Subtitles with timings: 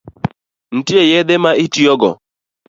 [0.73, 2.09] Nitie yedhe ma itiyogo?